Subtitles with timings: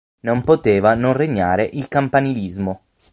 [0.21, 2.81] Non poteva non regnare il campanilismo.